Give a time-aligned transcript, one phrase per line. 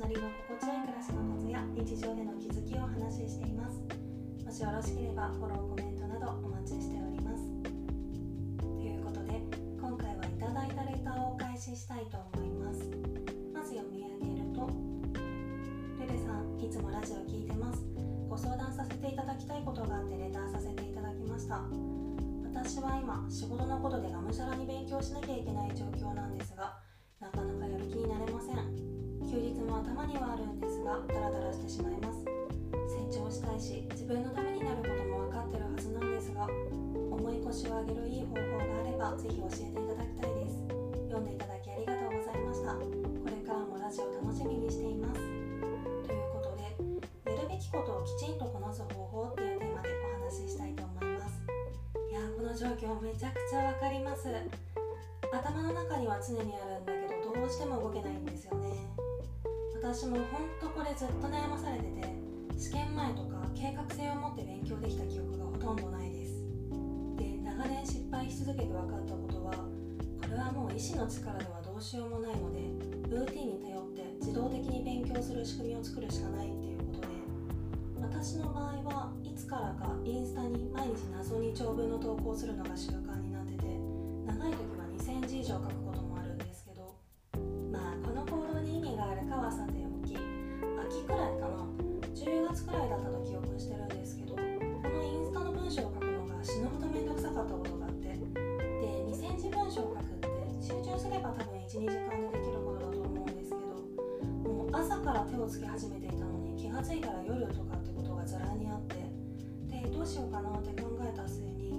[0.00, 3.84] 隣の心地、いい暮らしのコツや日常での気づきをお話ししています。
[4.40, 7.44] もしよろしければフォローコメントなどお待ちしております。
[8.64, 9.44] ということで
[9.76, 12.88] 今回はいただいたレターをお返ししたいと思います。
[13.52, 14.72] まず読み上げると
[16.00, 17.84] ルルさんいつもラジオ聞いてます。
[18.24, 21.60] ご相談させていただきたいことがあってレターさせていただきました。
[22.48, 26.88] 私は今仕事のことでがむしゃらに勉強しなきゃいけない状況なんですが
[30.00, 32.24] 頭にはあるんですがダラダラしてしまいます。
[32.88, 36.48] 成長したいし自分のためになることも分かってるはずなんですが
[37.12, 40.56] 重い腰を上げるいい方法があればぜひ教えていただきたいです。
[41.04, 42.72] 読んでいただきありがとうございました。
[42.80, 42.80] こ
[43.28, 45.20] れからもラジオ楽しみにしています。
[45.20, 46.64] ということで
[47.36, 51.44] やるべきことをきちんとこなす方法っていうテーマでお話ししたいと思います。
[52.08, 54.32] いやーこの状況めちゃくちゃわかります。
[55.28, 58.72] 頭の中には常にあるんだけどどうしても動けないんですよね。
[59.82, 62.04] 私もほんとこれずっと悩まされてて
[62.58, 66.44] 試験前とか計画性を持って勉強できた記憶がほとんどないです。
[67.16, 69.52] で長年失敗し続けて分かったことは
[70.20, 72.60] これはもう意志の力ではどうしようもないので
[73.08, 77.06] ルーティンに頼って自動的に勉強する仕組みを作るしかないっていうことで
[78.02, 83.64] 私の場合はいつからかインスタに毎日謎に長文の投稿するのが習慣になってて
[84.28, 86.09] 長い時は2000字以上書くことも
[92.52, 98.18] 月くらいだったと記憶してるんですけどこのインスタの文章を書くのが死ぬほど面倒くさかったことがあってで
[99.06, 100.26] 2000字文章を書くって
[100.58, 108.98] 集中すれば多分12時間でできることだと思うんですけどもう朝から手をつけ始めていたのに気がついたら夜とかってことがざらにあって
[109.70, 111.70] でどうしようかなって考えた末に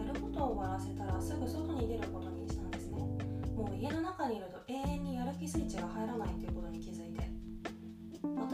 [0.00, 3.04] やることを終わらせたらすぐ外に出ることにしたんですね。
[3.52, 6.99] もう家の中にいると永遠にやる気スイッチが入らないっていうことに気づいて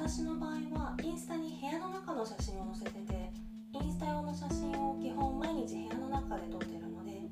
[0.06, 3.32] 私の場合はインスタに部屋の中の写真を載せてて
[3.74, 7.26] インスタ用の写真を基本毎日部屋の中で撮ってるので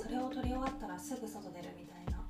[0.00, 2.24] それを撮り終わったらすぐ外出るみたいな。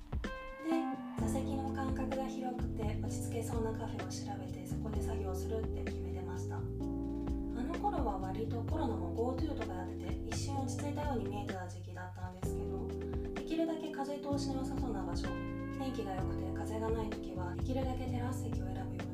[0.67, 6.59] で座席の間隔が広くて落ち着けそうなカフェを調べてそこで作業するって決めてました。
[6.59, 12.83] あの頃は割とコロナも GoTo とかやってて一瞬落ち着いたように見えてた時期だったんですけど
[13.39, 15.31] できるだけ風通しの良さそうな場所
[15.79, 19.14] 天気が良くて風がない時はできるだけテラス席を選ぶよう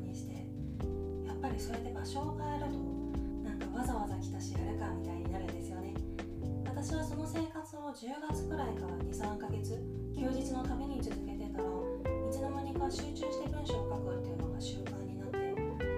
[1.51, 2.79] りそうやって場所を変えると
[3.43, 5.93] なんかわざわざ来たしやるかみたいになるんですよね
[6.65, 9.77] 私はその生活を10月くらいから23ヶ月
[10.15, 15.37] 休日のために続けてたらいつの間にか集中して文章を書くっていうのが習慣になって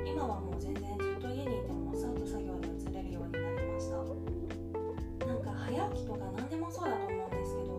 [0.10, 4.34] 今はもう全然ずっと家にいてもさっと作業に移れるようになりました。
[5.26, 7.78] なんか早起きとか何でもそうだと思うんですけど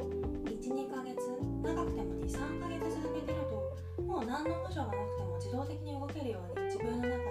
[0.75, 1.21] 12ヶ月
[1.63, 3.39] 長くても23ヶ月続けてる
[3.97, 7.24] ともう何の補助がなくても自動的に動けるように自分の中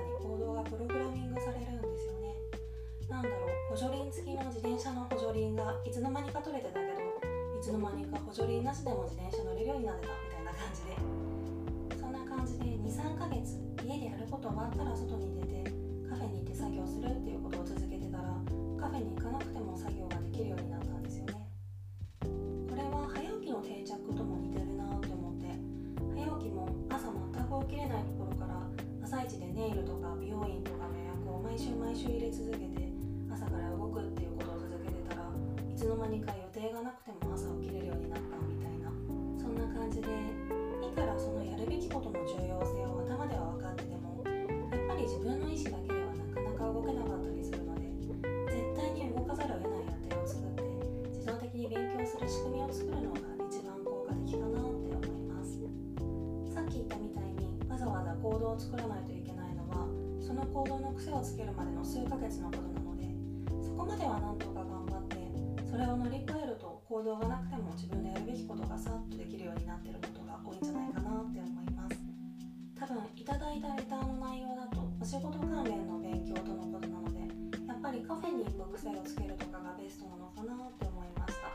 [3.73, 10.93] 補助輪付きの自転車の補助輪がいつの間にか取れてたけどいつの間にか補助輪なしでも自転車乗れるようになってたみたいな感じで。
[11.97, 15.73] そんな感じで23ヶ月家でやること終わったら外に出て
[16.05, 18.29] カフェに行って作業するっていうことを続けてたら
[18.77, 21.49] カフェに行かなくても作業ができるようになったんですよね。
[22.69, 25.49] これは早起きの定着とも似てるなって思って
[26.13, 28.61] 早起きも朝全く起きれないところから
[29.01, 32.92] 朝一でネイルとか美容院とかの予約を毎週毎週入れ続けて
[33.43, 35.27] 朝から動くっていうことを続けてたら
[35.67, 38.87] いつの間にか予定がなくても朝起きれるようになったみたいな。
[39.35, 40.07] そんな感じで
[40.79, 47.91] いくらそのやるべきことの重要性を頭では分かっててもやっぱり自分の意思だけではなかなか動けなかったりするので
[48.47, 50.63] 絶対に動かざるを得ない予定を作って
[51.11, 55.59] 自動的に勉強する仕組みを作るのが一番効果的かなって思います。
[56.47, 59.83] さっき言ったみたいにわざわざ行動を作らないといけないのは
[60.23, 62.92] その行動の癖をつけるまでの数ヶ月のことなので
[63.83, 65.19] こまではなんとか頑張って
[65.67, 71.99] それを乗り越えると行動がなくても自分でやるべきことがさっとできるようになっていることが多いんじゃないかなって思います。
[72.79, 77.27] 多分いただいたレターの内容だとお仕事関連の勉強とのことなので
[77.67, 81.51] やっぱりカフェに行く癖をつけるとかがベストなのかなって思いました。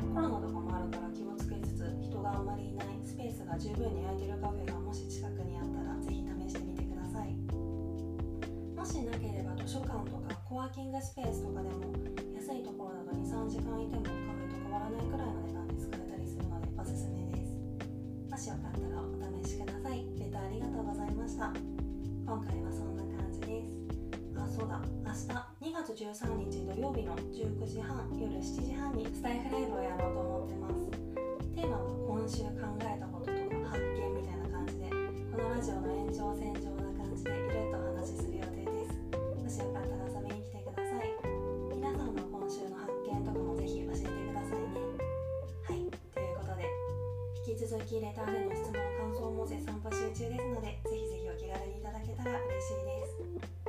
[0.00, 7.36] コロナとかもあるから気をつけつつ人があんまりいないスペースが十分に空いてるカフェがもし近くにあったらぜひ試してみてください。
[7.36, 9.39] もしなければ
[9.70, 11.78] 図書館とかコワーキングスペースとかでも
[12.34, 17.54] 安いところだと23時間いてもカフェと変わらないくらいの値段で使えたりするのでおすすめです。
[18.26, 19.14] もしよかったらお
[19.46, 20.02] 試しください。
[20.18, 21.54] レターありがとうございました。
[21.54, 23.78] 今回はそんな感じです。
[24.34, 24.82] あそうだ。
[25.06, 29.69] 明日2月13日土曜日の19時半夜7時半にスタイフライブ
[47.90, 53.59] きレターでの質問感想も絶賛募集中ですのでぜひぜひお気軽にいただけたら嬉しいです。